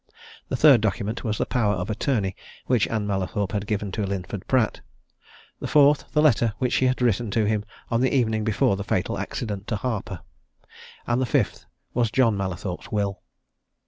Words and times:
The 0.49 0.55
third 0.55 0.81
document 0.81 1.23
was 1.23 1.37
the 1.37 1.45
power 1.45 1.75
of 1.75 1.87
attorney 1.91 2.35
which 2.65 2.87
Ann 2.87 3.05
Mallathorpe 3.05 3.51
had 3.51 3.67
given 3.67 3.91
to 3.91 4.03
Linford 4.03 4.47
Pratt: 4.47 4.81
the 5.59 5.67
fourth, 5.67 6.05
the 6.13 6.23
letter 6.23 6.55
which 6.57 6.73
she 6.73 6.85
had 6.87 7.03
written 7.03 7.29
to 7.29 7.45
him 7.45 7.63
on 7.91 8.01
the 8.01 8.11
evening 8.11 8.43
before 8.43 8.75
the 8.77 8.83
fatal 8.83 9.19
accident 9.19 9.67
to 9.67 9.75
Harper. 9.75 10.21
And 11.05 11.21
the 11.21 11.27
fifth 11.27 11.67
was 11.93 12.09
John 12.09 12.35
Mallathorpe's 12.35 12.91
will. 12.91 13.21